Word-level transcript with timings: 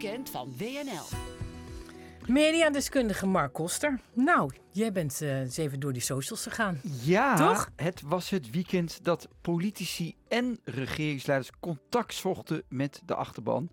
weekend 0.00 0.30
van 0.30 0.52
WNL. 0.58 1.16
Mediadeskundige 2.26 3.26
Mark 3.26 3.52
Koster. 3.52 4.00
Nou, 4.12 4.50
jij 4.70 4.92
bent 4.92 5.20
uh, 5.22 5.40
eens 5.40 5.56
even 5.56 5.80
door 5.80 5.92
die 5.92 6.02
socials 6.02 6.42
gegaan. 6.42 6.80
Ja, 7.02 7.36
Toch? 7.36 7.70
het 7.76 8.02
was 8.06 8.30
het 8.30 8.50
weekend 8.50 9.04
dat 9.04 9.28
politici 9.40 10.14
en 10.28 10.58
regeringsleiders 10.64 11.50
contact 11.60 12.14
zochten 12.14 12.62
met 12.68 13.02
de 13.04 13.14
achterban. 13.14 13.70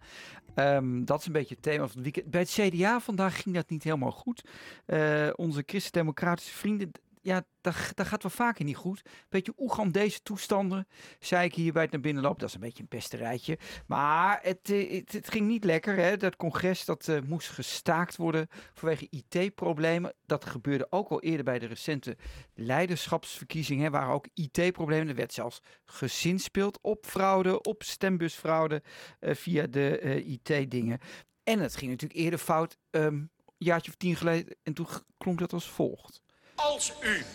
Um, 0.56 1.06
dat 1.06 1.20
is 1.20 1.26
een 1.26 1.32
beetje 1.32 1.54
het 1.54 1.64
thema 1.64 1.88
van 1.88 1.96
het 1.96 2.04
weekend. 2.04 2.32
Bij 2.32 2.42
het 2.42 2.50
CDA 2.50 3.00
vandaag 3.00 3.42
ging 3.42 3.56
dat 3.56 3.70
niet 3.70 3.84
helemaal 3.84 4.12
goed. 4.12 4.44
Uh, 4.88 5.30
onze 5.36 5.64
christendemocratische 5.66 6.54
vrienden 6.54 6.92
ja, 7.24 7.46
dat, 7.62 7.76
gaat 8.08 8.22
wel 8.24 8.32
vaker 8.32 8.66
niet 8.66 8.76
goed. 8.76 9.02
Beetje 9.30 9.54
Oegandese 9.58 10.22
toestanden, 10.22 10.88
zei 11.20 11.46
ik 11.46 11.56
hier 11.56 11.74
bij 11.74 11.82
het 11.82 11.92
naar 11.92 12.02
binnen 12.02 12.24
lopen. 12.24 12.40
Dat 12.40 12.50
is 12.50 12.56
een 12.56 12.62
beetje 12.62 12.82
een 12.82 12.88
pesterijtje. 12.88 13.58
Maar 13.88 14.40
het, 14.42 14.70
eh, 14.70 15.04
het, 15.08 15.30
ging 15.30 15.48
niet 15.48 15.64
lekker. 15.64 15.96
Hè? 15.96 16.18
Dat 16.18 16.36
congres 16.36 16.86
dat, 16.86 17.08
uh, 17.08 17.20
moest 17.22 17.50
gestaakt 17.50 18.16
worden 18.16 18.48
vanwege 18.74 19.08
IT-problemen. 19.10 20.14
Dat 20.26 20.46
gebeurde 20.46 20.88
ook 20.90 21.10
al 21.10 21.22
eerder 21.22 21.44
bij 21.44 21.60
de 21.60 21.66
recente 21.66 22.18
leiderschapsverkiezingen. 22.54 23.92
Waren 23.92 24.14
ook 24.14 24.28
IT-problemen. 24.34 25.08
Er 25.08 25.16
werd 25.16 25.34
zelfs 25.34 25.62
gezinspeeld 25.86 26.80
op 26.82 27.06
fraude, 27.06 27.62
op 27.62 27.84
stembusfraude 27.84 28.84
uh, 29.20 29.36
via 29.36 29.68
de 29.68 30.24
IT-dingen. 30.24 31.00
En 31.44 31.60
het 31.60 31.76
ging 31.76 31.92
natuurlijk 31.92 32.20
eerder 32.20 32.40
fout, 32.40 32.78
um, 32.90 33.02
een 33.04 33.30
jaartje 33.58 33.92
of 33.92 33.98
tien 33.98 34.16
geleden. 34.16 34.56
En 34.64 34.74
toen 34.74 34.88
klonk 35.18 35.40
dat 35.40 35.54
als 35.54 35.70
volgt. 35.70 36.22
Als 36.64 36.94
u 37.00 37.26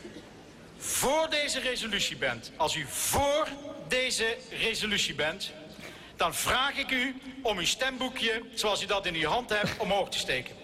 voor 0.78 1.30
deze 1.30 1.60
resolutie 1.60 2.16
bent, 2.16 2.52
als 2.56 2.74
u 2.74 2.86
voor 2.88 3.48
deze 3.88 4.36
resolutie 4.50 5.14
bent, 5.14 5.52
dan 6.16 6.34
vraag 6.34 6.76
ik 6.76 6.90
u 6.90 7.20
om 7.42 7.58
uw 7.58 7.64
stemboekje, 7.64 8.42
zoals 8.54 8.82
u 8.82 8.86
dat 8.86 9.06
in 9.06 9.14
uw 9.14 9.28
hand 9.28 9.50
hebt, 9.50 9.76
omhoog 9.78 10.08
te 10.08 10.18
steken. 10.18 10.54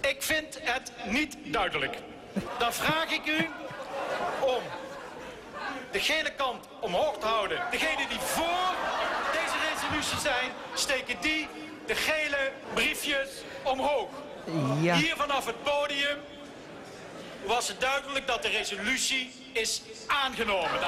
Ik 0.00 0.22
vind 0.22 0.58
het 0.60 0.92
niet 1.06 1.36
duidelijk. 1.44 1.96
Dan 2.58 2.72
vraag 2.72 3.10
ik 3.12 3.26
u 3.26 3.48
om 4.40 4.62
de 5.92 6.00
gele 6.00 6.34
kant 6.34 6.66
omhoog 6.80 7.18
te 7.18 7.26
houden. 7.26 7.62
Degenen 7.70 8.08
die 8.08 8.18
voor 8.18 8.74
deze 9.32 9.56
resolutie 9.72 10.18
zijn, 10.18 10.50
steken 10.74 11.16
die 11.20 11.48
de 11.86 11.94
gele 11.94 12.52
briefjes 12.74 13.28
omhoog. 13.62 14.08
Ja. 14.80 14.94
Hier 14.96 15.16
vanaf 15.16 15.46
het 15.46 15.62
podium 15.62 16.18
was 17.46 17.68
het 17.68 17.80
duidelijk 17.80 18.26
dat 18.26 18.42
de 18.42 18.48
resolutie 18.48 19.30
is 19.52 19.82
aangenomen. 20.06 20.70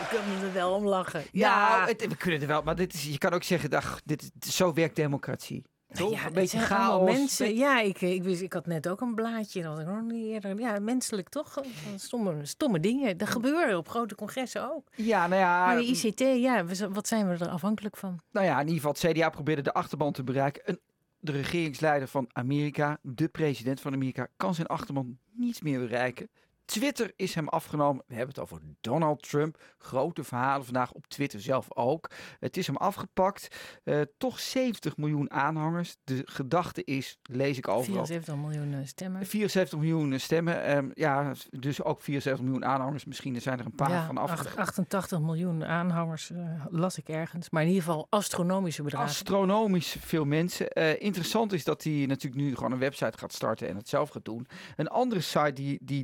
Ik 0.00 0.12
kan 0.12 0.46
er 0.46 0.52
wel 0.52 0.74
om 0.74 0.86
lachen. 0.86 1.24
Ja, 1.32 1.68
nou, 1.68 1.88
het, 1.88 2.06
we 2.06 2.16
kunnen 2.16 2.40
er 2.40 2.46
wel, 2.46 2.62
maar 2.62 2.76
dit 2.76 2.94
is, 2.94 3.04
je 3.04 3.18
kan 3.18 3.32
ook 3.32 3.42
zeggen, 3.42 3.70
dag, 3.70 4.00
dit, 4.04 4.30
zo 4.48 4.72
werkt 4.72 4.96
democratie. 4.96 5.64
Toch? 5.92 6.12
Ja, 6.12 6.26
een 6.26 6.32
beetje 6.32 6.58
chaos. 6.58 6.90
allemaal 6.90 7.14
Mensen, 7.14 7.54
ja, 7.54 7.80
ik, 7.80 8.00
ik, 8.00 8.22
wist, 8.22 8.40
ik 8.40 8.52
had 8.52 8.66
net 8.66 8.88
ook 8.88 9.00
een 9.00 9.14
blaadje. 9.14 9.62
Dat 9.62 9.78
ik 9.78 9.86
nog 9.86 10.02
niet 10.02 10.26
eerder. 10.26 10.58
Ja, 10.58 10.78
menselijk 10.78 11.28
toch? 11.28 11.62
Stomme, 11.96 12.46
stomme 12.46 12.80
dingen. 12.80 13.16
Dat 13.16 13.28
gebeuren 13.28 13.76
op 13.76 13.88
grote 13.88 14.14
congressen 14.14 14.72
ook. 14.72 14.88
Ja, 14.94 15.26
nou 15.26 15.40
ja. 15.40 15.66
Maar 15.66 15.76
de 15.76 15.84
ICT, 15.84 16.20
ja, 16.20 16.64
wat 16.90 17.08
zijn 17.08 17.28
we 17.28 17.44
er 17.44 17.48
afhankelijk 17.48 17.96
van? 17.96 18.20
Nou 18.30 18.46
ja, 18.46 18.60
in 18.60 18.68
ieder 18.68 18.74
geval, 18.74 18.92
het 18.92 19.16
CDA 19.16 19.30
probeerde 19.30 19.62
de 19.62 19.72
achterban 19.72 20.12
te 20.12 20.24
bereiken. 20.24 20.62
Een, 20.64 20.80
de 21.26 21.32
regeringsleider 21.32 22.08
van 22.08 22.28
Amerika, 22.32 22.98
de 23.02 23.28
president 23.28 23.80
van 23.80 23.92
Amerika, 23.92 24.28
kan 24.36 24.54
zijn 24.54 24.66
achterban 24.66 25.18
niet 25.32 25.62
meer 25.62 25.80
bereiken. 25.80 26.28
Twitter 26.66 27.12
is 27.16 27.34
hem 27.34 27.48
afgenomen. 27.48 28.04
We 28.06 28.14
hebben 28.14 28.34
het 28.34 28.44
over 28.44 28.60
Donald 28.80 29.28
Trump. 29.28 29.62
Grote 29.78 30.24
verhalen 30.24 30.64
vandaag 30.64 30.92
op 30.92 31.06
Twitter 31.06 31.40
zelf 31.40 31.66
ook. 31.74 32.10
Het 32.40 32.56
is 32.56 32.66
hem 32.66 32.76
afgepakt. 32.76 33.56
Eh, 33.84 34.00
toch 34.18 34.40
70 34.40 34.96
miljoen 34.96 35.30
aanhangers. 35.30 35.96
De 36.04 36.22
gedachte 36.24 36.84
is, 36.84 37.18
lees 37.22 37.58
ik 37.58 37.68
overal. 37.68 38.06
74 38.06 38.36
miljoen 38.36 38.74
eh, 38.74 38.86
stemmen. 38.86 39.26
74 39.26 39.78
miljoen 39.78 40.20
stemmen. 40.20 40.64
Ehm, 40.64 40.90
ja, 40.94 41.32
dus 41.50 41.82
ook 41.82 42.02
74 42.02 42.44
miljoen 42.44 42.64
aanhangers. 42.64 43.04
Misschien 43.04 43.40
zijn 43.40 43.58
er 43.58 43.64
een 43.64 43.74
paar 43.74 43.90
Ja, 43.90 44.06
van 44.06 44.18
afgegaan. 44.18 44.58
88 44.58 45.20
miljoen 45.20 45.64
aanhangers 45.64 46.30
eh, 46.30 46.64
las 46.70 46.98
ik 46.98 47.08
ergens. 47.08 47.50
Maar 47.50 47.62
in 47.62 47.68
ieder 47.68 47.82
geval 47.82 48.06
astronomische 48.10 48.82
bedragen. 48.82 49.08
Astronomisch 49.08 49.96
veel 50.00 50.24
mensen. 50.24 50.70
Eh, 50.70 51.02
interessant 51.02 51.52
is 51.52 51.64
dat 51.64 51.82
hij 51.82 52.04
natuurlijk 52.06 52.42
nu 52.42 52.54
gewoon 52.54 52.72
een 52.72 52.78
website 52.78 53.18
gaat 53.18 53.32
starten 53.32 53.68
en 53.68 53.76
het 53.76 53.88
zelf 53.88 54.08
gaat 54.08 54.24
doen. 54.24 54.46
Een 54.76 54.88
andere 54.88 55.20
site 55.20 55.52
die, 55.52 55.78
die 55.82 56.02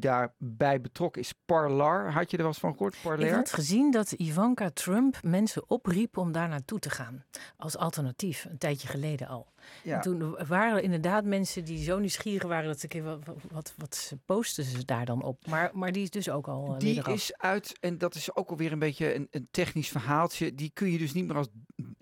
daarbij 0.57 0.81
betrokken 0.81 1.23
is 1.23 1.33
Parlar. 1.47 2.13
Had 2.13 2.31
je 2.31 2.37
er 2.37 2.43
wel 2.43 2.53
eens 2.53 2.61
van 2.61 2.73
gehoord? 2.73 2.95
Ik 2.95 3.01
Parler? 3.03 3.35
had 3.35 3.53
gezien 3.53 3.91
dat 3.91 4.13
Ivanka 4.13 4.71
Trump 4.71 5.19
mensen 5.23 5.71
opriep 5.71 6.17
om 6.17 6.33
daar 6.33 6.49
naartoe 6.49 6.79
te 6.79 6.91
gaan. 6.91 7.25
Als 7.57 7.77
alternatief, 7.77 8.47
een 8.51 8.59
tijdje 8.59 8.89
geleden 8.89 9.29
al. 9.29 9.51
Ja. 9.83 9.95
En 9.97 10.01
toen 10.01 10.37
waren 10.49 10.77
er 10.77 10.83
inderdaad 10.83 11.25
mensen 11.25 11.65
die 11.65 11.83
zo 11.85 11.99
nieuwsgierig 11.99 12.49
waren 12.49 12.67
dat 12.67 12.83
ik 12.83 13.03
wat, 13.03 13.19
wat, 13.51 13.75
wat 13.77 14.13
posten 14.27 14.65
ze 14.65 14.85
daar 14.85 15.05
dan 15.05 15.23
op. 15.23 15.47
Maar, 15.47 15.71
maar 15.75 15.93
die 15.93 16.03
is 16.03 16.11
dus 16.11 16.31
ook 16.31 16.49
al 16.49 16.73
eh, 16.73 16.79
Die 16.79 16.97
eraf. 16.97 17.15
is 17.15 17.37
uit, 17.37 17.79
en 17.81 17.99
dat 17.99 18.15
is 18.15 18.34
ook 18.37 18.51
alweer 18.51 18.73
een 18.73 18.79
beetje 18.79 19.15
een, 19.15 19.29
een 19.31 19.49
technisch 19.51 19.89
verhaaltje. 19.89 20.55
Die 20.55 20.71
kun 20.75 20.91
je 20.91 20.99
dus 20.99 21.13
niet 21.13 21.27
meer 21.27 21.37
als 21.37 21.49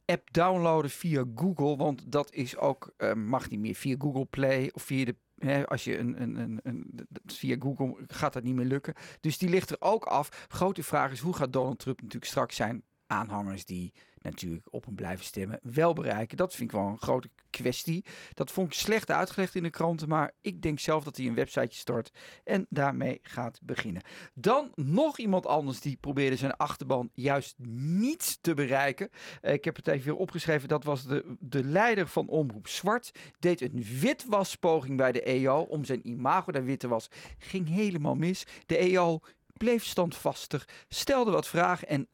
app 0.04 0.32
downloaden 0.32 0.90
via 0.90 1.24
Google. 1.34 1.76
Want 1.76 2.12
dat 2.12 2.32
is 2.32 2.56
ook, 2.56 2.92
eh, 2.96 3.12
mag 3.12 3.50
niet 3.50 3.60
meer 3.60 3.74
via 3.74 3.94
Google 3.98 4.24
Play 4.24 4.70
of 4.72 4.82
via 4.82 5.04
de. 5.04 5.16
Als 5.66 5.84
je 5.84 5.98
een, 5.98 6.22
een, 6.22 6.36
een, 6.36 6.60
een, 6.62 7.08
via 7.26 7.56
Google 7.58 7.96
gaat 8.06 8.32
dat 8.32 8.42
niet 8.42 8.54
meer 8.54 8.66
lukken. 8.66 8.94
Dus 9.20 9.38
die 9.38 9.48
ligt 9.48 9.70
er 9.70 9.76
ook 9.80 10.04
af. 10.04 10.46
Grote 10.48 10.82
vraag 10.82 11.12
is: 11.12 11.20
hoe 11.20 11.34
gaat 11.36 11.52
Donald 11.52 11.78
Trump 11.78 12.00
natuurlijk 12.00 12.30
straks 12.30 12.56
zijn 12.56 12.82
aanhangers 13.10 13.64
die 13.64 13.92
natuurlijk 14.22 14.66
op 14.70 14.84
hem 14.84 14.94
blijven 14.94 15.24
stemmen 15.24 15.58
wel 15.62 15.92
bereiken? 15.92 16.36
Dat 16.36 16.54
vind 16.54 16.70
ik 16.72 16.76
wel 16.76 16.86
een 16.86 16.98
grote 16.98 17.30
kwestie. 17.50 18.04
Dat 18.34 18.50
vond 18.50 18.66
ik 18.66 18.78
slecht 18.78 19.10
uitgelegd 19.10 19.54
in 19.54 19.62
de 19.62 19.70
kranten, 19.70 20.08
maar 20.08 20.32
ik 20.40 20.62
denk 20.62 20.78
zelf 20.78 21.04
dat 21.04 21.16
hij 21.16 21.26
een 21.26 21.34
websiteje 21.34 21.74
start 21.74 22.12
en 22.44 22.66
daarmee 22.68 23.18
gaat 23.22 23.60
beginnen. 23.62 24.02
Dan 24.34 24.72
nog 24.74 25.18
iemand 25.18 25.46
anders 25.46 25.80
die 25.80 25.96
probeerde 25.96 26.36
zijn 26.36 26.56
achterban 26.56 27.10
juist 27.14 27.54
niet 27.68 28.38
te 28.40 28.54
bereiken. 28.54 29.10
Eh, 29.40 29.52
ik 29.52 29.64
heb 29.64 29.76
het 29.76 29.88
even 29.88 30.06
weer 30.06 30.16
opgeschreven. 30.16 30.68
Dat 30.68 30.84
was 30.84 31.04
de, 31.04 31.36
de 31.38 31.64
leider 31.64 32.08
van 32.08 32.28
Omroep 32.28 32.68
Zwart. 32.68 33.10
Deed 33.38 33.60
een 33.60 33.84
witwaspoging 34.00 34.96
bij 34.96 35.12
de 35.12 35.22
EO 35.22 35.60
om 35.60 35.84
zijn 35.84 36.08
imago 36.08 36.52
daar 36.52 36.64
wit 36.64 36.80
te 36.80 36.88
was. 36.88 37.10
Ging 37.38 37.68
helemaal 37.68 38.14
mis. 38.14 38.46
De 38.66 38.76
EO 38.76 39.20
bleef 39.60 39.84
standvastig, 39.84 40.68
stelde 40.88 41.30
wat 41.30 41.48
vragen 41.48 41.88
en 41.88 42.08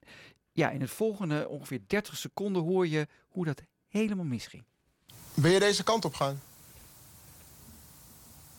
ja, 0.57 0.71
in 0.71 0.81
het 0.81 0.91
volgende 0.91 1.49
ongeveer 1.49 1.81
30 1.87 2.17
seconden 2.17 2.63
hoor 2.63 2.87
je 2.89 3.07
hoe 3.29 3.45
dat 3.45 3.61
helemaal 3.89 4.25
misging. 4.25 4.65
Wil 5.35 5.51
je 5.53 5.59
deze 5.59 5.83
kant 5.83 6.05
op 6.05 6.15
gaan? 6.15 6.41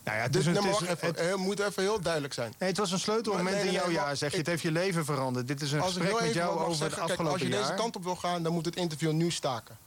Nou 0.03 0.17
ja, 0.17 0.23
het, 0.23 0.33
Dit, 0.33 0.41
is 0.41 0.47
een, 0.47 0.53
nee, 0.53 0.61
maar 0.61 0.71
het, 0.71 0.81
is- 0.81 0.87
wacht 0.87 1.01
even, 1.03 1.07
het- 1.23 1.29
het 1.31 1.39
moet 1.39 1.59
even 1.59 1.83
heel 1.83 2.01
duidelijk 2.01 2.33
zijn. 2.33 2.53
nee, 2.59 2.69
het 2.69 2.77
was 2.77 2.91
een 2.91 2.99
sleutelmoment 2.99 3.49
Nee, 3.55 3.57
nee, 3.63 3.67
in 3.67 3.73
jouw 3.73 3.85
nee, 3.85 3.95
jaar, 3.95 4.17
zeg 4.17 4.31
je. 4.31 4.37
Het 4.37 4.47
heeft 4.47 4.61
je 4.61 4.71
leven 4.71 5.05
veranderd. 5.05 5.47
Dit 5.47 5.61
is 5.61 5.71
een 5.71 5.83
gesprek 5.83 6.19
met 6.21 6.33
jou 6.33 6.55
over 6.57 6.67
het 6.67 6.77
zeggen, 6.77 6.97
kijk, 6.97 7.09
afgelopen 7.09 7.31
als 7.33 7.41
je 7.41 7.49
deze 7.57 7.73
kant 7.73 7.95
op 7.95 8.03
wil 8.03 8.15
gaan, 8.15 8.43
dan 8.43 8.53
moet 8.53 8.65
het 8.65 8.75
interview 8.75 9.11
nu 9.11 9.31
staken. 9.31 9.77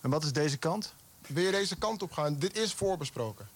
En 0.00 0.10
wat 0.10 0.24
is 0.24 0.32
deze 0.32 0.56
kant? 0.56 0.94
Wil 1.26 1.44
je 1.44 1.50
deze 1.50 1.76
kant 1.76 2.02
op 2.02 2.12
gaan? 2.12 2.38
Dit 2.38 2.56
is 2.56 2.72
voorbesproken. 2.72 3.48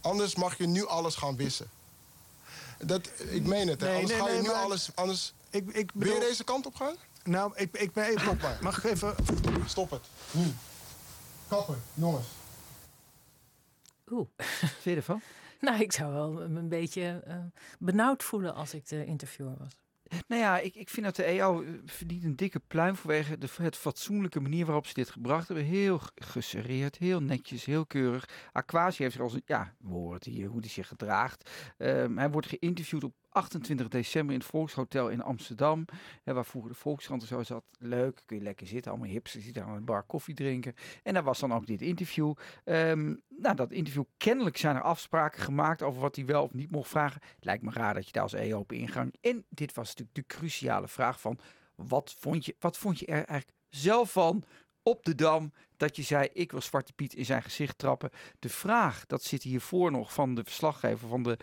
Anders 0.00 0.34
mag 0.34 0.58
je 0.58 0.66
nu 0.66 0.86
alles 0.86 1.14
gaan 1.14 1.36
wissen. 1.36 1.70
Dat, 2.78 3.10
ik 3.30 3.42
meen 3.42 3.68
het, 3.68 3.80
hè. 3.80 3.86
Nee, 3.86 3.94
anders 3.96 4.12
nee, 4.12 4.20
ga 4.20 4.26
je 4.28 4.32
nee, 4.32 4.42
nu 4.42 4.48
maar- 4.48 4.56
alles... 4.62 4.90
Anders, 4.94 5.32
Ik, 5.50 5.70
ik 5.70 5.90
wil 5.94 6.14
je 6.14 6.20
deze 6.20 6.44
kant 6.44 6.66
op 6.66 6.74
gaan? 6.74 6.94
Nou, 7.24 7.52
ik, 7.54 7.76
ik 7.76 7.92
ben 7.92 8.04
even... 8.04 8.38
Maar. 8.40 8.58
Mag 8.60 8.84
ik 8.84 8.84
even... 8.84 9.14
Stop 9.66 9.90
het. 9.90 10.08
Nu. 10.30 10.46
Kappen, 11.48 11.82
jongens. 11.94 12.26
Oeh. 14.10 14.28
Wat 14.36 14.46
vind 14.58 14.82
je 14.84 14.96
ervan? 14.96 15.20
Nou, 15.60 15.80
ik 15.80 15.92
zou 15.92 16.12
wel 16.12 16.42
een 16.42 16.68
beetje 16.68 17.22
eh, 17.26 17.36
benauwd 17.78 18.22
voelen 18.22 18.54
als 18.54 18.74
ik 18.74 18.88
de 18.88 19.04
interviewer 19.04 19.54
was. 19.58 19.76
Nou 20.26 20.40
ja, 20.40 20.58
ik, 20.58 20.74
ik 20.74 20.88
vind 20.88 21.06
dat 21.06 21.16
de 21.16 21.24
EO 21.24 21.64
verdient 21.84 22.24
een 22.24 22.36
dikke 22.36 22.60
pluim 22.66 22.96
vanwege 22.96 23.38
de 23.38 23.48
het 23.62 23.76
fatsoenlijke 23.76 24.40
manier 24.40 24.66
waarop 24.66 24.86
ze 24.86 24.94
dit 24.94 25.10
gebracht 25.10 25.48
hebben. 25.48 25.66
Heel 25.66 26.00
geserreerd, 26.14 26.98
heel 26.98 27.20
netjes, 27.20 27.64
heel 27.64 27.86
keurig. 27.86 28.28
Aquasi 28.52 29.02
heeft 29.02 29.14
zich 29.14 29.24
als 29.24 29.32
een, 29.32 29.42
ja, 29.44 29.74
we 29.78 29.88
horen 29.88 30.14
het 30.14 30.24
hier, 30.24 30.48
hoe 30.48 30.60
hij 30.60 30.68
zich 30.68 30.88
gedraagt. 30.88 31.50
Ehm, 31.76 32.16
hij 32.16 32.30
wordt 32.30 32.46
geïnterviewd 32.46 33.04
op 33.04 33.14
28 33.30 33.88
december 33.88 34.34
in 34.34 34.40
het 34.40 34.48
Volkshotel 34.48 35.08
in 35.08 35.22
Amsterdam. 35.22 35.84
Hè, 36.22 36.32
waar 36.32 36.44
vroeger 36.44 36.70
de 36.70 36.76
Volkskrant 36.76 37.22
en 37.22 37.28
zo 37.28 37.42
zat. 37.42 37.64
Leuk, 37.78 38.22
kun 38.26 38.36
je 38.36 38.42
lekker 38.42 38.66
zitten. 38.66 38.90
Allemaal 38.90 39.10
hipsters 39.10 39.52
daar 39.52 39.64
aan 39.64 39.76
een 39.76 39.84
bar 39.84 40.02
koffie 40.02 40.34
drinken. 40.34 40.74
En 41.02 41.14
daar 41.14 41.22
was 41.22 41.38
dan 41.38 41.52
ook 41.52 41.66
dit 41.66 41.82
interview. 41.82 42.34
Ehm, 42.64 43.14
nou, 43.28 43.56
dat 43.56 43.72
interview, 43.72 44.04
kennelijk 44.16 44.56
zijn 44.56 44.76
er 44.76 44.82
afspraken 44.82 45.42
gemaakt 45.42 45.82
over 45.82 46.00
wat 46.00 46.16
hij 46.16 46.24
wel 46.24 46.42
of 46.42 46.52
niet 46.52 46.70
mocht 46.70 46.88
vragen. 46.88 47.20
Lijkt 47.40 47.62
me 47.62 47.70
raar 47.70 47.94
dat 47.94 48.06
je 48.06 48.12
daar 48.12 48.22
als 48.22 48.32
EO 48.32 48.58
op 48.58 48.72
ingang. 48.72 49.14
En 49.20 49.44
dit 49.48 49.74
was 49.74 49.88
natuurlijk 49.88 50.16
de 50.16 50.36
cruciale 50.36 50.88
vraag 50.88 51.20
van, 51.20 51.38
wat 51.74 52.14
vond 52.18 52.44
je, 52.44 52.56
wat 52.58 52.78
vond 52.78 52.98
je 52.98 53.06
er 53.06 53.24
eigenlijk 53.24 53.58
zelf 53.68 54.12
van 54.12 54.44
op 54.90 55.04
de 55.04 55.14
Dam 55.14 55.52
dat 55.76 55.96
je 55.96 56.02
zei, 56.02 56.28
ik 56.32 56.50
wil 56.50 56.60
Zwarte 56.60 56.92
Piet 56.92 57.14
in 57.14 57.24
zijn 57.24 57.42
gezicht 57.42 57.78
trappen. 57.78 58.10
De 58.38 58.48
vraag, 58.48 59.06
dat 59.06 59.22
zit 59.22 59.42
hiervoor 59.42 59.90
nog 59.90 60.12
van 60.12 60.34
de 60.34 60.44
verslaggever, 60.44 61.08
van 61.08 61.22
de 61.22 61.36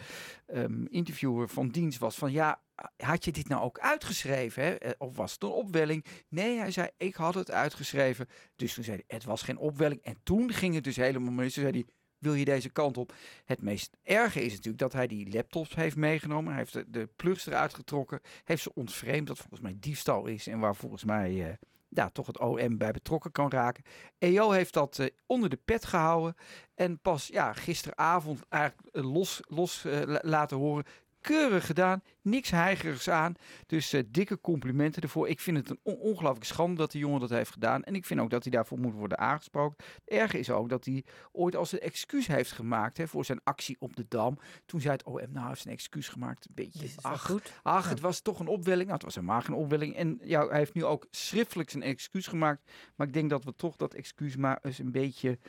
ehm, 0.45 0.85
interviewer 0.85 1.49
van 1.49 1.69
dienst 1.69 1.99
was 1.99 2.15
van, 2.15 2.31
ja, 2.31 2.61
had 2.97 3.25
je 3.25 3.31
dit 3.31 3.47
nou 3.47 3.63
ook 3.63 3.79
uitgeschreven? 3.79 4.63
Hè? 4.63 4.73
Eh, 4.73 4.91
Of 4.97 5.15
was 5.15 5.31
het 5.31 5.43
een 5.43 5.49
opwelling? 5.49 6.05
Nee, 6.27 6.57
hij 6.57 6.71
zei, 6.71 6.89
ik 6.97 7.15
had 7.15 7.33
het 7.33 7.51
uitgeschreven. 7.51 8.27
Dus 8.55 8.73
toen 8.73 8.83
zei 8.83 8.95
hij, 8.95 9.17
het 9.17 9.25
was 9.25 9.41
geen 9.41 9.57
opwelling. 9.57 10.01
En 10.01 10.17
toen 10.23 10.53
ging 10.53 10.75
het 10.75 10.83
dus 10.83 10.95
helemaal 10.95 11.31
mis. 11.31 11.53
Toen 11.53 11.63
zei 11.63 11.75
hij, 11.75 11.85
wil 12.17 12.33
je 12.33 12.45
deze 12.45 12.69
kant 12.69 12.97
op? 12.97 13.13
Het 13.45 13.61
meest 13.61 13.97
erge 14.03 14.41
is 14.41 14.51
natuurlijk 14.51 14.77
dat 14.77 14.93
hij 14.93 15.07
die 15.07 15.31
laptops 15.33 15.75
heeft 15.75 15.95
meegenomen. 15.95 16.49
Hij 16.53 16.61
heeft 16.61 16.73
de, 16.73 16.85
de 16.89 17.09
plugs 17.15 17.47
eruit 17.47 17.73
getrokken. 17.73 18.21
Heeft 18.43 18.61
ze 18.63 18.73
ontvreemd, 18.73 19.27
dat 19.27 19.37
volgens 19.37 19.61
mij 19.61 19.75
diefstal 19.79 20.25
is. 20.25 20.47
En 20.47 20.59
waar 20.59 20.75
volgens 20.75 21.03
mij 21.03 21.45
eh, 21.45 21.53
ja, 21.97 22.09
toch 22.09 22.27
het 22.27 22.39
OM 22.39 22.77
bij 22.77 22.91
betrokken 22.91 23.31
kan 23.31 23.49
raken. 23.49 23.83
EO 24.17 24.51
heeft 24.51 24.73
dat 24.73 24.99
eh, 24.99 25.07
onder 25.25 25.49
de 25.49 25.59
pet 25.65 25.85
gehouden. 25.85 26.35
En 26.75 26.99
pas 26.99 27.27
ja, 27.27 27.53
gisteravond 27.53 28.43
eigenlijk 28.49 28.95
eh, 28.95 29.11
los, 29.13 29.39
los 29.47 29.85
eh, 29.85 30.01
la- 30.05 30.21
laten 30.21 30.57
horen. 30.57 30.85
Keurig 31.21 31.65
gedaan, 31.65 32.03
niks 32.29 32.49
heigerigs 32.49 33.09
aan. 33.09 33.33
Dus 33.65 33.93
eh, 33.93 34.03
dikke 34.07 34.41
complimenten 34.41 35.01
ervoor. 35.01 35.27
Ik 35.27 35.39
vind 35.39 35.57
het 35.57 35.69
een 35.69 35.79
on- 35.83 35.95
ongelooflijke 35.97 36.45
schande 36.45 36.75
dat 36.75 36.91
die 36.91 37.01
jongen 37.01 37.19
dat 37.19 37.29
heeft 37.29 37.51
gedaan. 37.51 37.83
En 37.83 37.95
ik 37.95 38.05
vind 38.05 38.19
ook 38.19 38.29
dat 38.29 38.43
hij 38.43 38.51
daarvoor 38.51 38.79
moet 38.79 38.93
worden 38.93 39.17
aangesproken. 39.17 39.85
Het 39.95 40.09
erge 40.13 40.39
is 40.39 40.49
ook 40.49 40.69
dat 40.69 40.85
hij 40.85 41.03
ooit 41.31 41.55
als 41.55 41.71
een 41.71 41.79
excuus 41.79 42.27
heeft 42.27 42.51
gemaakt 42.51 42.97
hè, 42.97 43.07
voor 43.07 43.25
zijn 43.25 43.39
actie 43.43 43.75
op 43.79 43.95
de 43.95 44.05
Dam. 44.07 44.37
Toen 44.65 44.81
zei 44.81 44.93
het 44.93 45.03
OM, 45.03 45.13
nou 45.15 45.39
hij 45.39 45.47
heeft 45.47 45.65
een 45.65 45.71
excuus 45.71 46.07
gemaakt. 46.09 46.45
Een 46.47 46.55
beetje, 46.55 46.87
ach, 47.01 47.25
goed. 47.25 47.53
Ach, 47.63 47.83
Ja. 47.83 47.89
het 47.89 47.99
was 47.99 48.21
toch 48.21 48.39
een 48.39 48.47
opwelling. 48.47 48.83
Nou, 48.83 48.93
het 48.93 49.03
was 49.03 49.15
helemaal 49.15 49.41
geen 49.41 49.55
opwelling. 49.55 49.95
En 49.95 50.19
ja, 50.23 50.47
hij 50.47 50.57
heeft 50.57 50.73
nu 50.73 50.85
ook 50.85 51.07
schriftelijk 51.11 51.69
zijn 51.69 51.83
excuus 51.83 52.27
gemaakt. 52.27 52.71
Maar 52.95 53.07
ik 53.07 53.13
denk 53.13 53.29
dat 53.29 53.43
we 53.43 53.55
toch 53.55 53.75
dat 53.75 53.93
excuus 53.93 54.35
maar 54.35 54.59
eens 54.61 54.79
een 54.79 54.91
beetje 54.91 55.39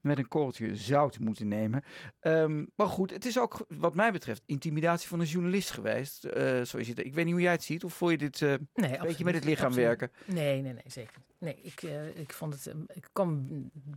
met 0.00 0.18
een 0.18 0.28
korreltje 0.28 0.76
zout 0.76 1.18
moeten 1.18 1.48
nemen. 1.48 1.82
Ehm, 2.20 2.64
maar 2.76 2.86
goed, 2.86 3.10
het 3.10 3.24
is 3.24 3.38
ook 3.38 3.64
wat 3.68 3.94
mij 3.94 4.12
betreft 4.12 4.42
intimidatie 4.46 5.08
van 5.08 5.20
een 5.20 5.26
journalist 5.26 5.70
geweest. 5.70 6.25
Eh, 6.32 6.64
zoals 6.64 6.86
je 6.86 6.92
het, 6.94 6.98
ik 6.98 7.14
weet 7.14 7.24
niet 7.24 7.34
hoe 7.34 7.42
jij 7.42 7.52
het 7.52 7.64
ziet. 7.64 7.84
Of 7.84 7.94
voel 7.94 8.10
je 8.10 8.18
dit 8.18 8.42
eh, 8.42 8.52
een 8.52 8.98
beetje 9.02 9.24
met 9.24 9.34
het 9.34 9.44
lichaam 9.44 9.66
absoluut. 9.66 9.86
werken? 9.86 10.10
Nee, 10.24 10.62
nee, 10.62 10.72
nee, 10.72 10.82
zeker. 10.86 11.14
Nee, 11.38 11.60
ik, 11.62 11.82
eh, 11.82 12.18
ik 12.18 12.32
vond 12.32 12.54
het, 12.54 12.66
eh, 12.66 12.74
ik 12.94 13.08
kwam 13.12 13.46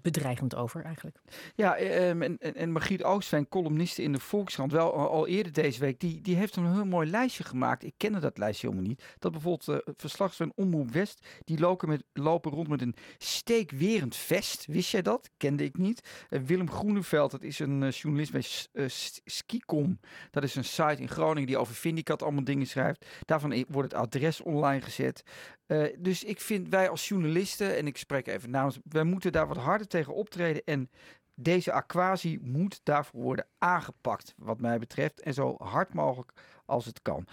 bedreigend 0.02 0.56
over 0.56 0.84
eigenlijk. 0.84 1.18
Ja, 1.56 1.76
ehm, 1.76 2.22
en, 2.22 2.38
en, 2.38 2.72
Margriet 2.72 3.04
Oostveen, 3.04 3.48
columniste 3.48 4.02
in 4.02 4.12
de 4.12 4.20
Volkskrant, 4.20 4.72
wel 4.72 4.94
al, 4.94 5.28
eerder 5.28 5.52
deze 5.54 5.80
week, 5.80 6.00
die, 6.00 6.22
die 6.22 6.36
heeft 6.36 6.56
een 6.56 6.74
heel 6.74 6.86
mooi 6.86 7.10
lijstje 7.10 7.44
gemaakt. 7.44 7.84
Ik 7.84 7.94
kende 7.98 8.20
dat 8.20 8.38
lijstje 8.38 8.68
helemaal 8.68 8.90
niet. 8.90 9.04
Dat 9.20 9.32
bijvoorbeeld 9.32 9.68
uh, 9.68 9.94
verslag 9.96 10.36
van 10.36 10.52
Omroep 10.56 10.92
West, 10.92 11.28
die 11.44 11.60
lopen, 11.60 11.88
met, 11.88 12.04
lopen 12.14 12.52
rond 12.52 12.68
met 12.68 12.82
een 12.82 12.96
steekwerend 13.18 14.16
vest. 14.16 14.66
Wist 14.66 14.92
jij 14.92 15.02
dat? 15.02 15.30
Kende 15.38 15.64
ik 15.64 15.78
niet. 15.78 16.26
Willem 16.30 16.72
Groeneveld, 16.72 17.32
dat 17.32 17.44
is 17.44 17.60
een 17.60 17.90
journalist 17.90 18.32
bij 18.32 18.90
Skicom. 19.26 20.00
Dat 20.32 20.44
is 20.44 20.56
een 20.56 20.66
site 20.66 21.02
in 21.02 21.10
Groningen 21.10 21.48
die 21.48 21.58
over 21.58 21.76
Vindicat 21.76 22.24
allemaal 22.24 22.44
dingen 22.44 22.68
schrijft. 22.68 23.06
Daarvan 23.26 23.66
wordt 23.68 23.92
het 23.92 24.02
adres 24.02 24.42
online 24.42 24.82
gezet. 24.82 25.24
Uh, 25.70 25.96
dus 25.98 26.24
ik 26.24 26.42
vind 26.42 26.70
wij 26.70 26.90
als 26.90 27.08
journalisten, 27.08 27.78
en 27.78 27.88
ik 27.88 27.98
spreek 27.98 28.28
even 28.28 28.50
namens, 28.50 28.80
wij 28.84 29.04
moeten 29.04 29.32
daar 29.32 29.48
wat 29.48 29.58
harder 29.58 29.88
tegen 29.88 30.14
optreden. 30.14 30.62
En 30.66 30.90
deze 31.34 31.72
aquatie 31.72 32.40
moet 32.42 32.80
daarvoor 32.84 33.22
worden 33.22 33.48
aangepakt, 33.58 34.34
wat 34.38 34.60
mij 34.60 34.80
betreft. 34.80 35.20
En 35.20 35.34
zo 35.34 35.56
hard 35.58 35.94
mogelijk 35.94 36.32
als 36.66 36.86
het 36.86 37.02
kan. 37.02 37.28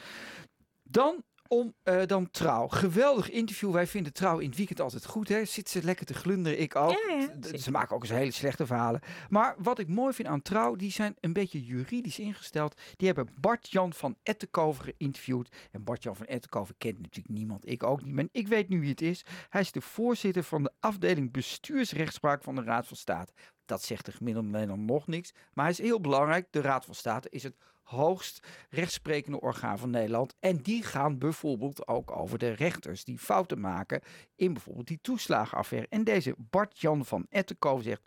Dan 0.82 1.22
om 1.48 1.74
uh, 1.84 2.02
dan 2.06 2.30
trouw. 2.30 2.68
Geweldig 2.68 3.30
interview. 3.30 3.72
Wij 3.72 3.86
vinden 3.86 4.12
trouw 4.12 4.38
in 4.38 4.48
het 4.48 4.56
weekend 4.56 4.80
altijd 4.80 5.06
goed. 5.06 5.28
Hè? 5.28 5.44
Zit 5.44 5.68
ze 5.68 5.82
lekker 5.82 6.06
te 6.06 6.14
glunderen. 6.14 6.60
Ik 6.60 6.76
ook. 6.76 6.90
Ja, 6.90 7.28
ja, 7.50 7.58
ze 7.58 7.70
maken 7.70 7.94
ook 7.94 8.02
eens 8.02 8.12
hele 8.12 8.30
slechte 8.30 8.66
verhalen. 8.66 9.00
Maar 9.28 9.54
wat 9.58 9.78
ik 9.78 9.88
mooi 9.88 10.12
vind 10.12 10.28
aan 10.28 10.42
trouw, 10.42 10.76
die 10.76 10.90
zijn 10.90 11.16
een 11.20 11.32
beetje 11.32 11.64
juridisch 11.64 12.18
ingesteld. 12.18 12.80
Die 12.96 13.06
hebben 13.06 13.28
Bart-Jan 13.40 13.92
van 13.92 14.16
Ettenkover 14.22 14.84
geïnterviewd. 14.84 15.56
En 15.70 15.84
Bart-Jan 15.84 16.16
van 16.16 16.26
Ettenkover 16.26 16.74
kent 16.78 17.00
natuurlijk 17.00 17.34
niemand. 17.34 17.68
Ik 17.68 17.82
ook 17.82 18.02
niet. 18.02 18.14
Maar 18.14 18.28
ik 18.32 18.48
weet 18.48 18.68
nu 18.68 18.80
wie 18.80 18.90
het 18.90 19.02
is. 19.02 19.24
Hij 19.48 19.60
is 19.60 19.72
de 19.72 19.80
voorzitter 19.80 20.42
van 20.42 20.62
de 20.62 20.72
afdeling 20.80 21.32
bestuursrechtspraak 21.32 22.42
van 22.42 22.54
de 22.54 22.62
Raad 22.62 22.86
van 22.86 22.96
State. 22.96 23.32
Dat 23.66 23.82
zegt 23.82 24.04
de 24.04 24.12
gemiddelde 24.12 24.48
Nederland 24.48 24.86
nog 24.86 25.06
niks. 25.06 25.32
Maar 25.52 25.64
hij 25.64 25.72
is 25.72 25.80
heel 25.80 26.00
belangrijk. 26.00 26.46
De 26.50 26.60
Raad 26.60 26.84
van 26.84 26.94
State 26.94 27.28
is 27.30 27.42
het 27.42 27.56
hoogst 27.82 28.46
rechtsprekende 28.70 29.40
orgaan 29.40 29.78
van 29.78 29.90
Nederland. 29.90 30.34
En 30.40 30.56
die 30.56 30.82
gaan 30.82 31.18
bijvoorbeeld 31.18 31.88
ook 31.88 32.16
over 32.16 32.38
de 32.38 32.50
rechters 32.50 33.04
die 33.04 33.18
fouten 33.18 33.60
maken 33.60 34.02
in 34.34 34.52
bijvoorbeeld 34.52 34.86
die 34.86 35.00
toeslagenaffaire. 35.02 35.88
En 35.90 36.04
deze 36.04 36.34
Bart-Jan 36.38 37.04
van 37.04 37.26
Ettenkoven 37.28 37.84
zegt, 37.84 38.02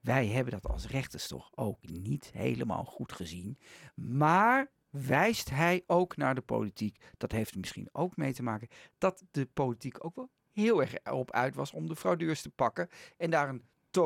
wij 0.00 0.26
hebben 0.26 0.52
dat 0.52 0.66
als 0.66 0.86
rechters 0.86 1.26
toch 1.26 1.50
ook 1.54 1.88
niet 1.88 2.30
helemaal 2.32 2.84
goed 2.84 3.12
gezien. 3.12 3.58
Maar 3.94 4.70
wijst 4.90 5.50
hij 5.50 5.82
ook 5.86 6.16
naar 6.16 6.34
de 6.34 6.40
politiek. 6.40 7.04
Dat 7.16 7.32
heeft 7.32 7.56
misschien 7.56 7.88
ook 7.92 8.16
mee 8.16 8.32
te 8.32 8.42
maken 8.42 8.68
dat 8.98 9.24
de 9.30 9.46
politiek 9.46 10.04
ook 10.04 10.14
wel 10.14 10.30
heel 10.52 10.80
erg 10.80 10.94
erop 11.02 11.30
uit 11.30 11.54
was 11.54 11.72
om 11.72 11.88
de 11.88 11.96
fraudeurs 11.96 12.42
te 12.42 12.50
pakken. 12.50 12.88
En 13.16 13.30
daar 13.30 13.48
een, 13.48 13.64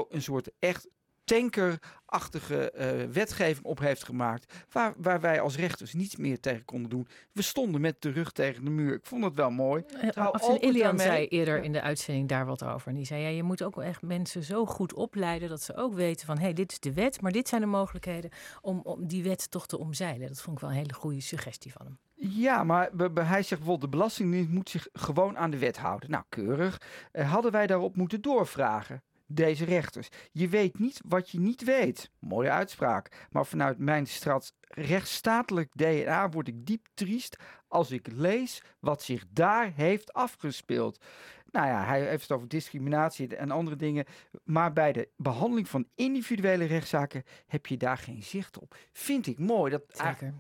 een 0.09 0.23
soort 0.23 0.51
echt 0.59 0.89
tankerachtige 1.27 2.73
uh, 2.75 3.13
wetgeving 3.13 3.67
op 3.67 3.79
heeft 3.79 4.05
gemaakt. 4.05 4.65
Waar, 4.73 4.95
waar 4.97 5.21
wij 5.21 5.41
als 5.41 5.57
rechters 5.57 5.93
niets 5.93 6.17
meer 6.17 6.41
tegen 6.41 6.65
konden 6.65 6.91
doen. 6.91 7.09
We 7.33 7.43
stonden 7.43 7.81
met 7.81 8.03
de 8.03 8.11
rug 8.11 8.33
tegen 8.33 8.65
de 8.65 8.71
muur. 8.71 8.95
Ik 8.95 9.07
vond 9.07 9.25
het 9.25 9.35
wel 9.35 9.51
mooi. 9.51 9.85
Uh, 10.03 10.27
Afzien 10.27 10.65
Ilian 10.65 10.99
zei 10.99 11.27
eerder 11.27 11.63
in 11.63 11.73
de 11.73 11.81
uitzending 11.81 12.29
daar 12.29 12.47
wat 12.47 12.65
over. 12.65 12.89
En 12.89 12.95
die 12.95 13.05
zei, 13.05 13.23
ja, 13.23 13.29
je 13.29 13.43
moet 13.43 13.63
ook 13.63 13.83
echt 13.83 14.03
mensen 14.03 14.43
zo 14.43 14.67
goed 14.67 14.95
opleiden... 14.95 15.49
dat 15.49 15.63
ze 15.63 15.77
ook 15.77 15.95
weten 15.95 16.27
van, 16.27 16.37
hé, 16.37 16.43
hey, 16.43 16.53
dit 16.53 16.73
is 16.73 16.81
de 16.81 16.93
wet... 16.93 17.21
maar 17.21 17.33
dit 17.33 17.49
zijn 17.49 17.61
de 17.61 17.67
mogelijkheden 17.67 18.31
om, 18.61 18.81
om 18.83 19.07
die 19.07 19.23
wet 19.23 19.51
toch 19.51 19.67
te 19.67 19.79
omzeilen. 19.79 20.29
Dat 20.29 20.41
vond 20.41 20.57
ik 20.57 20.63
wel 20.63 20.71
een 20.71 20.77
hele 20.77 20.95
goede 20.95 21.21
suggestie 21.21 21.73
van 21.73 21.87
hem. 21.87 21.99
Ja, 22.19 22.65
maar 22.65 22.91
hij 23.15 23.43
zegt 23.43 23.49
bijvoorbeeld, 23.49 23.81
de 23.81 23.89
Belastingdienst 23.89 24.51
moet 24.51 24.71
zich 24.71 24.89
gewoon 24.93 25.39
aan 25.39 25.51
de 25.51 25.59
wet 25.59 25.77
houden. 25.77 26.11
Nou, 26.11 26.25
keurig. 26.29 26.81
Uh, 27.13 27.33
hadden 27.33 27.53
wij 27.53 27.67
daarop 27.67 27.97
moeten 27.97 28.21
doorvragen? 28.21 29.03
Deze 29.27 29.65
rechters. 29.65 30.09
Je 30.33 30.49
weet 30.49 30.79
niet 30.79 31.01
wat 31.05 31.31
je 31.31 31.41
niet 31.41 31.65
weet. 31.65 32.11
Mooie 32.19 32.51
uitspraak. 32.51 33.27
Maar 33.31 33.47
vanuit 33.47 33.79
mijn 33.79 34.07
straat 34.07 34.55
rechtsstatelijk 34.69 35.71
DNA 35.73 36.29
word 36.29 36.49
ik 36.49 36.67
diep 36.67 36.87
triest 36.95 37.37
als 37.69 37.91
ik 37.91 38.07
lees 38.13 38.63
wat 38.81 39.03
zich 39.03 39.25
daar 39.31 39.73
heeft 39.75 40.13
afgespeeld. 40.13 41.05
Nou 41.57 41.69
ja, 41.69 41.85
hij 41.85 42.07
heeft 42.07 42.23
het 42.23 42.33
over 42.33 42.49
discriminatie 42.49 43.37
en 43.37 43.51
andere 43.51 43.77
dingen. 43.77 44.05
Maar 44.45 44.73
bij 44.73 44.93
de 44.93 45.09
behandeling 45.17 45.69
van 45.69 45.87
individuele 45.95 46.65
rechtszaken 46.65 47.25
heb 47.47 47.67
je 47.67 47.77
daar 47.77 47.99
geen 47.99 48.23
zicht 48.23 48.59
op. 48.59 48.77
Vind 48.93 49.27
ik 49.27 49.39
mooi 49.39 49.71
dat 49.71 49.83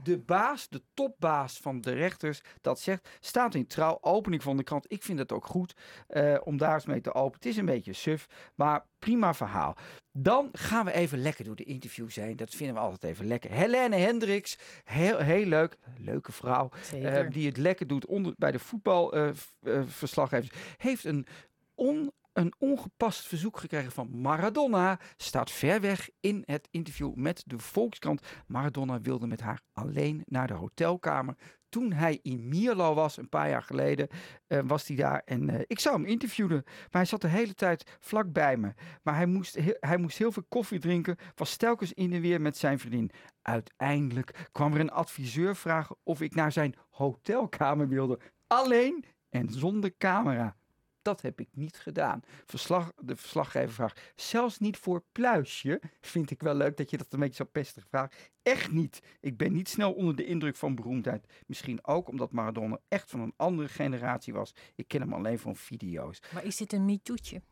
de 0.03 0.19
baas, 0.19 0.69
de 0.69 0.83
topbaas 0.95 1.59
van 1.59 1.81
de 1.81 1.93
rechters, 1.93 2.41
dat 2.61 2.81
zegt. 2.81 3.09
Staat 3.21 3.55
in 3.55 3.67
trouw, 3.67 3.99
opening 4.01 4.43
van 4.43 4.57
de 4.57 4.63
krant. 4.63 4.93
Ik 4.93 5.03
vind 5.03 5.19
het 5.19 5.33
ook 5.33 5.47
goed 5.47 5.77
uh, 6.09 6.37
om 6.45 6.57
daar 6.57 6.75
eens 6.75 6.87
mee 6.87 7.01
te 7.01 7.15
openen. 7.15 7.35
Het 7.35 7.47
is 7.47 7.57
een 7.57 7.65
beetje 7.65 7.93
suf, 7.93 8.27
maar 8.55 8.85
prima 8.99 9.35
verhaal. 9.35 9.77
Dan 10.13 10.49
gaan 10.53 10.85
we 10.85 10.93
even 10.93 11.19
lekker 11.19 11.45
door 11.45 11.57
de 11.57 11.65
interviews 11.65 12.15
heen. 12.15 12.37
Dat 12.37 12.55
vinden 12.55 12.75
we 12.75 12.81
altijd 12.81 13.13
even 13.13 13.27
lekker. 13.27 13.51
Helene 13.51 13.97
Hendricks, 13.97 14.59
heel, 14.85 15.19
heel 15.19 15.47
leuk. 15.47 15.77
Leuke 15.99 16.33
vrouw. 16.33 16.71
Uh, 16.95 17.31
die 17.31 17.47
het 17.47 17.57
lekker 17.57 17.87
doet 17.87 18.07
onder, 18.07 18.35
bij 18.37 18.53
de 18.53 18.59
voetbalverslaggevers. 18.59 20.51
Uh, 20.51 20.59
heeft 20.77 21.05
een, 21.05 21.27
on, 21.75 22.13
een 22.37 22.55
ongepast 22.59 23.27
verzoek 23.27 23.59
gekregen 23.59 23.93
van 23.93 24.21
Maradona. 24.21 24.99
Staat 25.17 25.51
ver 25.51 25.81
weg 25.81 26.09
in 26.21 26.43
het 26.47 26.69
interview 26.71 27.15
met 27.15 27.43
de 27.47 27.59
Volkskrant. 27.59 28.27
Maradona 28.47 29.01
wilde 29.01 29.27
met 29.27 29.41
haar 29.41 29.61
alleen 29.73 30.23
naar 30.27 30.47
de 30.47 30.55
hotelkamer. 30.55 31.37
Toen 31.69 31.93
hij 31.93 32.19
in 32.23 32.49
Mierlo 32.49 32.95
was, 32.95 33.17
een 33.17 33.29
paar 33.29 33.49
jaar 33.49 33.63
geleden, 33.63 34.09
uh, 34.49 34.61
was 34.65 34.87
hij 34.87 34.97
daar. 34.97 35.23
En 35.25 35.49
uh, 35.49 35.61
ik 35.67 35.81
zou 35.81 35.97
hem 35.97 36.05
interviewen. 36.05 36.63
Maar 36.65 36.89
hij 36.91 37.05
zat 37.05 37.21
de 37.21 37.29
hele 37.29 37.55
tijd 37.55 37.97
vlak 38.01 38.33
bij 38.33 38.57
me. 38.57 38.75
Maar 39.03 39.15
hij 39.15 39.27
moest, 39.27 39.59
hij 39.81 39.97
moest 39.97 40.19
heel 40.19 40.33
veel 40.33 40.47
koffie 40.49 40.79
drinken. 40.79 41.17
Was 41.35 41.57
telkens 41.57 41.93
in 41.93 42.13
en 42.13 42.21
weer 42.21 42.41
met 42.41 42.57
zijn 42.57 42.79
vriendin. 42.79 43.11
Uiteindelijk 43.43 44.49
kwam 44.53 44.75
er 44.75 44.81
een 44.81 44.91
adviseur 44.91 45.57
vragen 45.57 45.97
of 46.03 46.21
ik 46.21 46.35
naar 46.35 46.53
zijn 46.53 46.75
hotelkamer 46.91 47.89
wilde. 47.89 48.21
Alleen 48.47 49.05
en 49.29 49.53
zonder 49.53 49.97
camera. 49.99 50.57
Dat 51.07 51.23
heb 51.23 51.41
ik 51.41 51.49
niet 51.53 51.77
gedaan. 51.77 52.23
Verslag, 52.45 52.93
de 53.01 53.17
verslaggever 53.17 53.75
vraagt, 53.75 54.13
zelfs 54.15 54.59
niet 54.59 54.77
voor 54.77 55.05
pluisje. 55.13 55.81
Vind 56.01 56.31
ik 56.31 56.43
wel 56.43 56.55
leuk 56.55 56.77
dat 56.77 56.91
je 56.91 56.97
dat 56.97 57.07
een 57.11 57.21
beetje 57.21 57.45
zo 57.45 57.51
pestig 57.53 57.87
vraagt. 57.89 58.33
Echt 58.43 58.71
niet. 58.71 59.03
Ik 59.21 59.37
ben 59.37 59.53
niet 59.53 59.69
snel 59.69 59.93
onder 59.93 60.17
de 60.17 60.25
indruk 60.25 60.57
van 60.57 60.75
beroemdheid. 60.75 61.27
Misschien 61.47 61.87
ook 61.87 62.09
omdat 62.09 62.33
Maradona 62.33 62.79
echt 62.89 63.11
van 63.11 63.21
een 63.21 63.33
andere 63.37 63.69
generatie 63.69 64.33
was. 64.33 64.55
Ik 64.75 64.89
ken 64.89 65.01
hem 65.01 65.13
alleen 65.13 65.39
van 65.39 65.57
video's. 65.57 66.23
Maar 66.33 66.45
is 66.45 66.57
dit 66.57 66.73
een 66.73 66.85
MeToo'tje? 66.85 67.43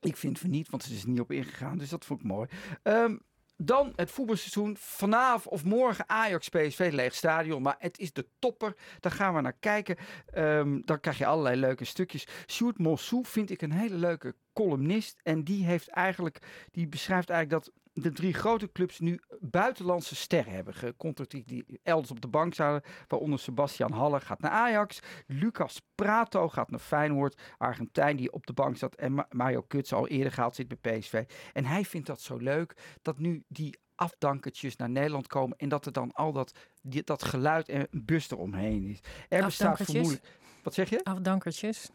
Ik 0.00 0.16
vind 0.16 0.38
van 0.38 0.50
niet, 0.50 0.70
want 0.70 0.82
ze 0.82 0.94
is 0.94 1.04
niet 1.04 1.20
op 1.20 1.32
ingegaan. 1.32 1.78
Dus 1.78 1.88
dat 1.88 2.04
vond 2.04 2.20
ik 2.20 2.26
mooi. 2.26 2.48
Um, 2.82 3.20
dan 3.64 3.92
het 3.96 4.10
voetbalseizoen. 4.10 4.76
Vanavond 4.78 5.54
of 5.54 5.64
morgen 5.64 6.08
Ajax 6.08 6.48
PSV 6.48 6.90
leeg 6.92 7.14
stadion. 7.14 7.62
Maar 7.62 7.76
het 7.78 7.98
is 7.98 8.12
de 8.12 8.26
topper. 8.38 8.76
Daar 9.00 9.12
gaan 9.12 9.34
we 9.34 9.40
naar 9.40 9.56
kijken. 9.60 9.96
Um, 10.34 10.82
dan 10.84 11.00
krijg 11.00 11.18
je 11.18 11.26
allerlei 11.26 11.60
leuke 11.60 11.84
stukjes. 11.84 12.26
Sjoerd 12.46 12.78
Mossou 12.78 13.24
vind 13.24 13.50
ik 13.50 13.62
een 13.62 13.72
hele 13.72 13.96
leuke 13.96 14.34
columnist. 14.52 15.20
En 15.22 15.44
die 15.44 15.64
heeft 15.64 15.88
eigenlijk, 15.88 16.38
die 16.70 16.88
beschrijft 16.88 17.30
eigenlijk 17.30 17.64
dat 17.64 17.74
de 17.92 18.12
drie 18.12 18.34
grote 18.34 18.72
clubs 18.72 18.98
nu 18.98 19.20
buitenlandse 19.40 20.14
sterren 20.14 20.52
hebben 20.52 20.74
gecontracteerd 20.74 21.48
die 21.48 21.80
elders 21.82 22.10
op 22.10 22.20
de 22.20 22.28
bank 22.28 22.54
zaten. 22.54 22.90
Waaronder 23.08 23.38
Sebastian 23.38 23.92
Haller 23.92 24.20
gaat 24.20 24.40
naar 24.40 24.50
Ajax. 24.50 25.00
Lucas 25.26 25.80
Prato 25.94 26.48
gaat 26.48 26.70
naar 26.70 26.80
Feyenoord. 26.80 27.40
Argentijn 27.58 28.16
die 28.16 28.32
op 28.32 28.46
de 28.46 28.52
bank 28.52 28.76
zat. 28.76 28.94
En 28.94 29.14
Ma- 29.14 29.26
Mario 29.30 29.62
Kuts 29.62 29.92
al 29.92 30.08
eerder 30.08 30.32
gehaald 30.32 30.54
zit 30.54 30.80
bij 30.80 30.98
PSV. 30.98 31.24
En 31.52 31.64
hij 31.64 31.84
vindt 31.84 32.06
dat 32.06 32.20
zo 32.20 32.36
leuk 32.36 32.76
dat 33.02 33.18
nu 33.18 33.42
die 33.48 33.78
afdankertjes 33.94 34.76
naar 34.76 34.90
Nederland 34.90 35.26
komen. 35.26 35.56
En 35.56 35.68
dat 35.68 35.86
er 35.86 35.92
dan 35.92 36.12
al 36.12 36.32
dat, 36.32 36.58
die, 36.82 37.02
dat 37.04 37.24
geluid 37.24 37.68
en 37.68 37.88
bus 37.90 38.30
eromheen 38.30 38.84
is. 38.84 39.00
Er 39.28 39.44
bestaat 39.44 39.76
vermoedelijk... 39.82 40.40
Wat 40.62 40.74
zeg 40.74 40.90
je? 40.90 41.04
Afdankertjes. 41.04 41.90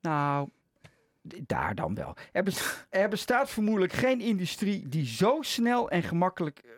Nou, 0.00 0.48
daar 1.22 1.74
dan 1.74 1.94
wel. 1.94 2.16
Er, 2.32 2.42
bes- 2.42 2.84
bestaat 3.10 3.50
vermoedelijk 3.50 3.92
geen 3.92 4.20
industrie 4.20 4.88
die 4.88 5.06
zo 5.06 5.38
snel 5.40 5.90
en 5.90 6.02
gemakkelijk 6.02 6.58
eh, 6.58 6.70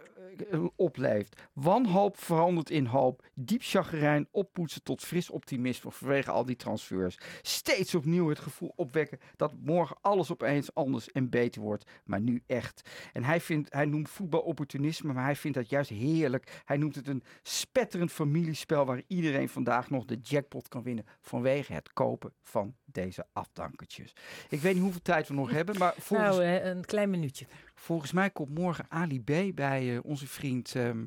opleeft. 0.77 1.43
Wanhoop 1.53 2.19
verandert 2.19 2.71
in 2.71 2.87
hoop. 2.87 3.25
Diep 3.35 3.63
chagrijn 3.63 4.29
oppoetsen 4.31 4.83
tot 4.83 5.03
fris 5.03 5.31
optimisme 5.31 5.91
vanwege 5.91 6.31
al 6.31 6.45
die 6.45 6.57
transfers. 6.57 7.19
Steeds 7.43 7.95
opnieuw 7.95 8.29
het 8.29 8.39
gevoel 8.39 8.73
opwekken 8.77 9.19
dat 9.37 9.53
morgen 9.61 9.97
alles 10.01 10.33
opeens 10.33 10.75
anders 10.75 11.11
en 11.13 11.31
beter 11.31 11.63
wordt. 11.63 11.91
Maar 12.05 12.21
nu 12.21 12.43
echt. 12.47 12.91
En 13.13 13.25
hij, 13.25 13.41
vindt, 13.41 13.73
hij 13.73 13.85
noemt 13.85 14.09
voetbal 14.09 14.41
opportunisme, 14.41 15.13
maar 15.13 15.25
hij 15.25 15.37
vindt 15.37 15.57
dat 15.57 15.69
juist 15.69 15.91
heerlijk. 15.91 16.63
Hij 16.65 16.77
noemt 16.77 16.95
het 16.95 17.09
een 17.09 17.23
spetterend 17.43 18.13
familiespel 18.13 18.85
waar 18.85 19.03
iedereen 19.07 19.49
vandaag 19.49 19.91
nog 19.91 20.05
de 20.05 20.19
jackpot 20.23 20.69
kan 20.69 20.83
winnen 20.83 21.07
vanwege 21.21 21.73
het 21.73 21.93
kopen 21.93 22.33
van 22.43 22.75
deze 22.85 23.27
afdankertjes. 23.33 24.13
Ik 24.49 24.61
weet 24.61 24.73
niet 24.75 24.83
hoeveel 24.83 25.03
tijd 25.03 25.29
we 25.29 25.35
nog 25.35 25.51
hebben, 25.51 25.79
maar 25.79 25.95
volgens, 25.99 26.37
Nou, 26.37 26.43
eh, 26.43 26.65
een 26.65 26.85
klein 26.85 27.11
minuutje. 27.11 27.47
Volgens 27.75 28.13
mij 28.13 28.31
komt 28.31 28.59
morgen 28.59 28.87
Ali 28.89 29.23
B 29.23 29.55
bij 29.55 29.95
eh, 29.95 30.05
onze 30.05 30.27
vriend 30.27 30.75
ehm, 30.75 31.05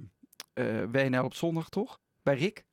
eh, 0.53 0.83
WNL 0.91 1.23
op 1.23 1.33
zondag, 1.33 1.69
toch? 1.69 1.99
Bij 2.23 2.35
Rick. 2.35 2.65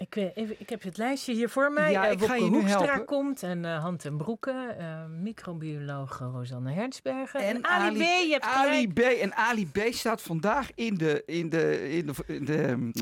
Ik, 0.00 0.16
even, 0.16 0.54
ik 0.60 0.68
heb 0.70 0.82
het 0.82 0.96
lijstje 0.96 1.34
hier 1.34 1.48
voor 1.48 1.72
mij. 1.72 1.90
Ja, 1.90 2.06
Eh, 2.06 2.12
ik 2.12 2.22
ga 2.22 2.34
je 2.34 2.42
nu 2.42 2.48
Hoekstra 2.56 2.84
helpen. 2.84 3.04
komt 3.04 3.42
en 3.42 3.64
eh 3.64 3.82
Hand 3.82 4.04
en 4.04 4.16
Broeke, 4.16 4.74
eh, 4.78 5.04
microbioloog 5.06 6.18
Rosanne 6.18 6.72
Hertzberger. 6.72 7.40
En 7.40 7.54
En, 7.56 7.64
Ali, 7.64 7.86
Ali- 7.86 7.98
B, 7.98 8.02
je 8.26 8.32
hebt 8.32 8.44
Ali. 8.44 8.92
B. 8.92 8.98
En 8.98 9.34
Ali 9.34 9.66
B. 9.70 9.78
staat 9.90 10.22
vandaag 10.22 10.70
in 10.74 10.94
de, 10.94 11.22
in 11.26 11.48
de, 11.48 11.90
in 11.90 12.06
de, 12.06 12.14
in 12.26 12.44
de 12.44 12.74
mm, 12.76 12.92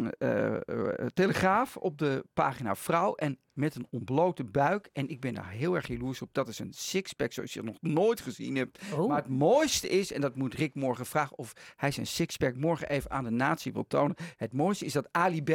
Telegraaf 1.15 1.77
op 1.77 1.99
de 1.99 2.25
pagina 2.35 2.75
Vrouw. 2.75 3.15
En 3.15 3.39
met 3.53 3.75
een 3.75 3.87
ontblote 3.91 4.45
buik. 4.45 4.89
En 4.93 5.09
ik 5.09 5.21
ben 5.21 5.35
daar 5.35 5.51
heel 5.51 5.75
erg 5.75 5.87
jaloers 5.87 6.23
op. 6.23 6.29
Dat 6.33 6.49
is 6.49 6.59
een 6.59 6.73
sixpack 6.73 7.33
zoals 7.33 7.53
je 7.53 7.63
nog 7.63 7.77
nooit 7.81 8.21
gezien 8.21 8.57
hebt. 8.57 8.79
Oh, 8.95 9.09
Maar 9.09 9.17
het 9.17 9.29
mooiste 9.29 9.89
is, 9.89 10.13
en 10.13 10.21
dat 10.21 10.35
moet 10.37 10.55
Rick 10.55 10.75
morgen 10.75 11.07
vragen 11.07 11.39
of 11.39 11.53
hij 11.77 11.91
zijn 11.91 12.07
sixpack 12.07 12.57
morgen 12.57 12.89
even 12.89 13.11
aan 13.11 13.25
de 13.25 13.31
natie 13.31 13.73
wil 13.73 13.87
tonen. 13.87 14.17
Het 14.37 14.53
mooiste 14.53 14.85
is 14.85 14.93
dat 14.93 15.09
Ali 15.13 15.43
B. 15.43 15.51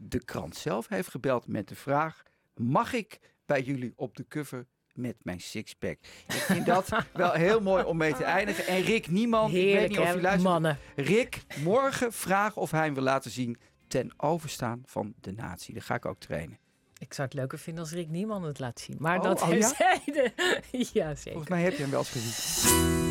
de 0.00 0.24
krant 0.24 0.56
zelf 0.56 0.88
heeft 0.88 1.10
gebeld 1.10 1.46
met 1.46 1.68
de 1.68 1.74
vraag: 1.74 2.22
mag 2.54 2.92
ik 2.92 3.18
bij 3.46 3.62
jullie 3.62 3.92
op 3.96 4.16
de 4.16 4.26
cover 4.28 4.66
met 4.92 5.16
mijn 5.22 5.40
sixpack? 5.40 5.98
Ik 6.26 6.32
vind 6.32 6.66
dat 6.66 6.88
wel 7.12 7.32
heel 7.32 7.60
mooi 7.60 7.84
om 7.84 7.96
mee 7.96 8.14
te 8.14 8.24
eindigen. 8.24 8.66
En 8.66 8.80
Rick 8.82 9.10
Nieman, 9.10 9.46
ik 9.50 9.52
weet 9.74 9.88
niet 9.88 9.98
of 9.98 10.06
je 10.14 10.20
luistert. 10.20 10.42
mannen. 10.42 10.78
Rick, 10.96 11.42
morgen 11.62 12.12
vragen 12.12 12.62
of 12.62 12.70
hij 12.70 12.84
hem 12.84 12.94
wil 12.94 13.02
laten 13.02 13.30
zien 13.30 13.56
ten 13.88 14.12
overstaan 14.16 14.82
van 14.84 15.14
de 15.20 15.32
natie. 15.32 15.74
Dat 15.74 15.82
ga 15.82 15.94
ik 15.94 16.04
ook 16.06 16.18
trainen. 16.20 16.58
Ik 16.98 17.14
zou 17.14 17.28
het 17.28 17.36
leuker 17.36 17.58
vinden 17.58 17.82
als 17.82 17.92
Rick 17.92 18.08
Nieman 18.08 18.42
het 18.42 18.58
laat 18.58 18.80
zien. 18.80 18.96
Maar 18.98 19.16
Oh, 19.16 19.22
dat 19.22 19.42
oh 19.42 19.48
ja? 19.48 19.72
ja, 20.92 21.14
zeker. 21.14 21.22
Volgens 21.22 21.48
mij 21.48 21.62
heb 21.62 21.72
je 21.72 21.82
hem 21.82 21.90
wel 21.90 21.98
eens 22.00 22.10
gezien. 22.10 23.07